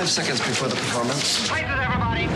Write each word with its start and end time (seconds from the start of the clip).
Five 0.00 0.08
seconds 0.08 0.40
before 0.40 0.68
the 0.68 0.76
performance. 0.76 1.50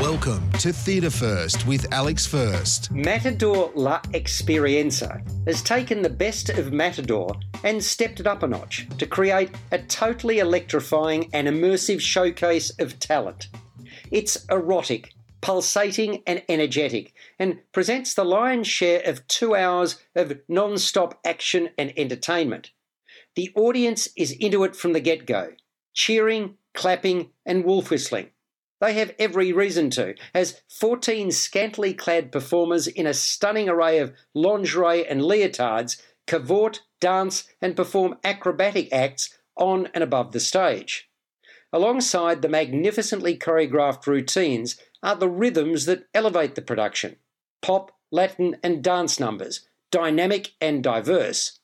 Welcome 0.00 0.50
to 0.60 0.72
Theatre 0.72 1.10
First 1.10 1.66
with 1.66 1.92
Alex 1.92 2.24
First. 2.24 2.90
Matador 2.90 3.70
La 3.74 4.00
Experienza 4.14 5.22
has 5.46 5.60
taken 5.60 6.00
the 6.00 6.08
best 6.08 6.48
of 6.48 6.72
Matador 6.72 7.34
and 7.62 7.84
stepped 7.84 8.18
it 8.18 8.26
up 8.26 8.42
a 8.42 8.46
notch 8.46 8.88
to 8.96 9.06
create 9.06 9.50
a 9.72 9.78
totally 9.78 10.38
electrifying 10.38 11.28
and 11.34 11.46
immersive 11.46 12.00
showcase 12.00 12.70
of 12.78 12.98
talent. 12.98 13.48
It's 14.10 14.42
erotic, 14.46 15.12
pulsating, 15.42 16.22
and 16.26 16.42
energetic, 16.48 17.12
and 17.38 17.58
presents 17.72 18.14
the 18.14 18.24
lion's 18.24 18.68
share 18.68 19.02
of 19.02 19.28
two 19.28 19.54
hours 19.54 19.98
of 20.16 20.32
non 20.48 20.78
stop 20.78 21.20
action 21.26 21.68
and 21.76 21.92
entertainment. 21.98 22.70
The 23.34 23.52
audience 23.54 24.08
is 24.16 24.32
into 24.32 24.64
it 24.64 24.74
from 24.74 24.94
the 24.94 25.00
get 25.00 25.26
go, 25.26 25.50
cheering, 25.92 26.56
clapping, 26.74 27.30
and 27.44 27.64
wolf 27.64 27.90
whistling. 27.90 28.30
They 28.80 28.94
have 28.94 29.14
every 29.18 29.52
reason 29.52 29.90
to, 29.90 30.14
as 30.34 30.62
14 30.70 31.30
scantily 31.32 31.92
clad 31.92 32.32
performers 32.32 32.86
in 32.86 33.06
a 33.06 33.14
stunning 33.14 33.68
array 33.68 33.98
of 33.98 34.14
lingerie 34.34 35.06
and 35.06 35.20
leotards 35.20 36.00
cavort, 36.26 36.82
dance, 37.00 37.44
and 37.60 37.74
perform 37.74 38.16
acrobatic 38.22 38.92
acts 38.92 39.36
on 39.56 39.88
and 39.92 40.04
above 40.04 40.32
the 40.32 40.40
stage. 40.40 41.10
Alongside 41.72 42.40
the 42.40 42.48
magnificently 42.48 43.36
choreographed 43.36 44.06
routines 44.06 44.76
are 45.02 45.16
the 45.16 45.28
rhythms 45.28 45.86
that 45.86 46.06
elevate 46.14 46.54
the 46.54 46.62
production 46.62 47.16
pop, 47.62 47.92
Latin, 48.10 48.56
and 48.62 48.82
dance 48.82 49.20
numbers, 49.20 49.68
dynamic 49.90 50.52
and 50.60 50.82
diverse. 50.82 51.58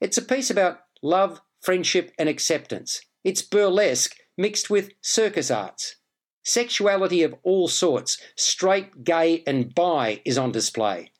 It's 0.00 0.16
a 0.16 0.22
piece 0.22 0.50
about 0.50 0.80
love, 1.02 1.42
friendship, 1.60 2.12
and 2.18 2.28
acceptance. 2.28 3.02
It's 3.22 3.42
burlesque 3.42 4.16
mixed 4.36 4.70
with 4.70 4.92
circus 5.00 5.50
arts. 5.50 5.96
Sexuality 6.42 7.22
of 7.22 7.34
all 7.42 7.68
sorts, 7.68 8.18
straight, 8.36 9.04
gay, 9.04 9.42
and 9.46 9.74
bi, 9.74 10.20
is 10.24 10.38
on 10.38 10.52
display. 10.52 11.10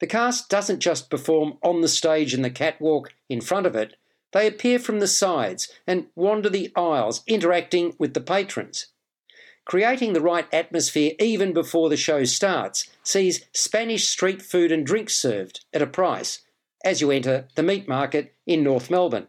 The 0.00 0.06
cast 0.06 0.48
doesn't 0.48 0.80
just 0.80 1.10
perform 1.10 1.58
on 1.62 1.80
the 1.80 1.88
stage 1.88 2.34
and 2.34 2.44
the 2.44 2.50
catwalk 2.50 3.14
in 3.28 3.40
front 3.40 3.66
of 3.66 3.76
it, 3.76 3.96
they 4.32 4.46
appear 4.46 4.78
from 4.78 4.98
the 4.98 5.06
sides 5.06 5.70
and 5.86 6.06
wander 6.16 6.48
the 6.48 6.72
aisles, 6.74 7.22
interacting 7.26 7.94
with 7.98 8.14
the 8.14 8.20
patrons. 8.20 8.86
Creating 9.64 10.12
the 10.12 10.20
right 10.20 10.52
atmosphere 10.52 11.12
even 11.20 11.52
before 11.52 11.88
the 11.88 11.96
show 11.96 12.24
starts 12.24 12.90
sees 13.04 13.44
Spanish 13.52 14.08
street 14.08 14.42
food 14.42 14.72
and 14.72 14.84
drinks 14.84 15.14
served 15.14 15.64
at 15.72 15.82
a 15.82 15.86
price 15.86 16.40
as 16.84 17.00
you 17.00 17.10
enter 17.10 17.46
the 17.54 17.62
meat 17.62 17.88
market 17.88 18.34
in 18.44 18.64
North 18.64 18.90
Melbourne. 18.90 19.28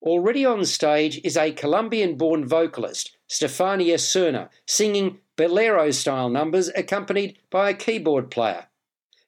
Already 0.00 0.44
on 0.44 0.64
stage 0.64 1.20
is 1.24 1.36
a 1.36 1.50
Colombian 1.50 2.16
born 2.16 2.46
vocalist, 2.46 3.16
Stefania 3.28 3.96
Cerna, 3.96 4.48
singing 4.64 5.18
bolero 5.36 5.90
style 5.90 6.28
numbers 6.28 6.70
accompanied 6.76 7.38
by 7.50 7.70
a 7.70 7.74
keyboard 7.74 8.30
player. 8.30 8.66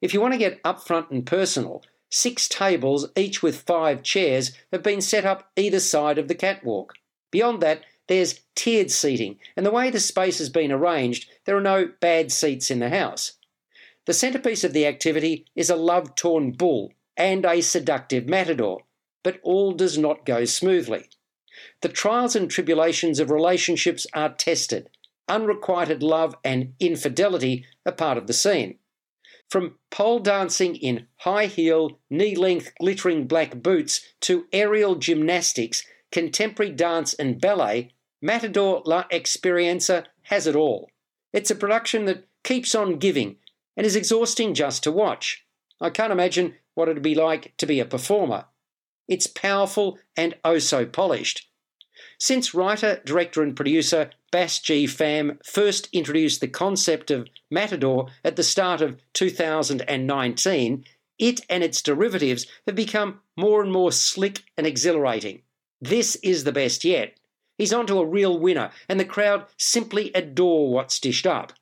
If 0.00 0.14
you 0.14 0.20
want 0.20 0.34
to 0.34 0.38
get 0.38 0.62
upfront 0.62 1.10
and 1.10 1.26
personal, 1.26 1.82
six 2.08 2.48
tables, 2.48 3.08
each 3.16 3.42
with 3.42 3.62
five 3.62 4.04
chairs, 4.04 4.52
have 4.70 4.82
been 4.82 5.00
set 5.00 5.24
up 5.24 5.50
either 5.56 5.80
side 5.80 6.18
of 6.18 6.28
the 6.28 6.36
catwalk. 6.36 6.94
Beyond 7.32 7.60
that, 7.62 7.82
there's 8.06 8.40
tiered 8.54 8.90
seating, 8.90 9.38
and 9.56 9.66
the 9.66 9.70
way 9.70 9.90
the 9.90 10.00
space 10.00 10.38
has 10.38 10.48
been 10.48 10.72
arranged, 10.72 11.28
there 11.46 11.56
are 11.56 11.60
no 11.60 11.90
bad 12.00 12.30
seats 12.30 12.70
in 12.70 12.78
the 12.78 12.90
house. 12.90 13.34
The 14.06 14.14
centrepiece 14.14 14.64
of 14.64 14.72
the 14.72 14.86
activity 14.86 15.46
is 15.54 15.68
a 15.68 15.76
love 15.76 16.14
torn 16.14 16.52
bull 16.52 16.92
and 17.16 17.44
a 17.44 17.60
seductive 17.60 18.28
matador, 18.28 18.82
but 19.22 19.40
all 19.42 19.72
does 19.72 19.98
not 19.98 20.26
go 20.26 20.44
smoothly. 20.44 21.08
The 21.82 21.88
trials 21.88 22.36
and 22.36 22.50
tribulations 22.50 23.20
of 23.20 23.30
relationships 23.30 24.06
are 24.14 24.34
tested. 24.34 24.88
Unrequited 25.28 26.02
love 26.02 26.34
and 26.44 26.74
infidelity 26.80 27.64
are 27.86 27.92
part 27.92 28.18
of 28.18 28.26
the 28.26 28.32
scene. 28.32 28.78
From 29.48 29.78
pole 29.90 30.20
dancing 30.20 30.76
in 30.76 31.06
high 31.18 31.46
heel, 31.46 31.98
knee 32.08 32.36
length, 32.36 32.72
glittering 32.80 33.26
black 33.26 33.62
boots 33.62 34.00
to 34.20 34.46
aerial 34.52 34.94
gymnastics, 34.94 35.84
contemporary 36.12 36.72
dance, 36.72 37.14
and 37.14 37.40
ballet, 37.40 37.92
Matador 38.22 38.82
La 38.84 39.04
Experienza 39.08 40.04
has 40.24 40.46
it 40.46 40.54
all. 40.54 40.90
It's 41.32 41.50
a 41.50 41.56
production 41.56 42.04
that 42.04 42.26
keeps 42.44 42.74
on 42.74 42.98
giving 42.98 43.36
and 43.76 43.86
is 43.86 43.96
exhausting 43.96 44.54
just 44.54 44.82
to 44.84 44.92
watch. 44.92 45.44
I 45.80 45.90
can't 45.90 46.12
imagine 46.12 46.54
what 46.74 46.88
it'd 46.88 47.02
be 47.02 47.14
like 47.14 47.56
to 47.56 47.66
be 47.66 47.80
a 47.80 47.84
performer. 47.84 48.44
It's 49.10 49.26
powerful 49.26 49.98
and 50.16 50.36
oh 50.44 50.60
so 50.60 50.86
polished. 50.86 51.50
Since 52.16 52.54
writer, 52.54 53.02
director, 53.04 53.42
and 53.42 53.56
producer 53.56 54.10
Bass 54.30 54.60
G. 54.60 54.86
Pham 54.86 55.44
first 55.44 55.88
introduced 55.92 56.40
the 56.40 56.46
concept 56.46 57.10
of 57.10 57.26
Matador 57.50 58.06
at 58.24 58.36
the 58.36 58.44
start 58.44 58.80
of 58.80 59.00
2019, 59.14 60.84
it 61.18 61.40
and 61.50 61.64
its 61.64 61.82
derivatives 61.82 62.46
have 62.66 62.76
become 62.76 63.20
more 63.36 63.60
and 63.62 63.72
more 63.72 63.90
slick 63.90 64.44
and 64.56 64.64
exhilarating. 64.64 65.42
This 65.80 66.14
is 66.16 66.44
the 66.44 66.52
best 66.52 66.84
yet. 66.84 67.18
He's 67.58 67.72
onto 67.72 67.98
a 67.98 68.06
real 68.06 68.38
winner, 68.38 68.70
and 68.88 69.00
the 69.00 69.04
crowd 69.04 69.46
simply 69.58 70.12
adore 70.14 70.72
what's 70.72 71.00
dished 71.00 71.26
up. 71.26 71.52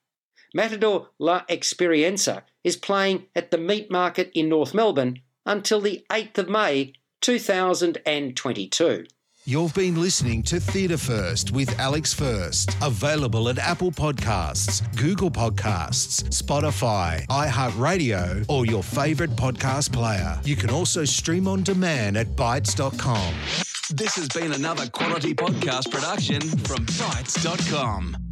Matador 0.52 1.08
La 1.18 1.44
Experienza 1.48 2.42
is 2.62 2.76
playing 2.76 3.26
at 3.34 3.50
the 3.50 3.58
Meat 3.58 3.90
Market 3.90 4.30
in 4.34 4.50
North 4.50 4.74
Melbourne 4.74 5.22
until 5.46 5.80
the 5.80 6.04
8th 6.10 6.36
of 6.36 6.48
May 6.50 6.92
2022. 7.20 9.06
You've 9.48 9.72
been 9.74 9.98
listening 9.98 10.42
to 10.42 10.60
Theatre 10.60 10.98
First 10.98 11.52
with 11.52 11.78
Alex 11.80 12.12
First. 12.12 12.76
Available 12.82 13.48
at 13.48 13.58
Apple 13.58 13.90
Podcasts, 13.90 14.82
Google 14.94 15.30
Podcasts, 15.30 16.22
Spotify, 16.24 17.26
iHeartRadio, 17.28 18.44
or 18.50 18.66
your 18.66 18.82
favourite 18.82 19.34
podcast 19.36 19.90
player. 19.90 20.38
You 20.44 20.54
can 20.54 20.68
also 20.68 21.06
stream 21.06 21.48
on 21.48 21.62
demand 21.62 22.18
at 22.18 22.26
Bytes.com. 22.36 23.34
This 23.90 24.16
has 24.16 24.28
been 24.28 24.52
another 24.52 24.86
quality 24.90 25.32
podcast 25.32 25.90
production 25.90 26.42
from 26.42 26.84
Bytes.com. 26.84 28.27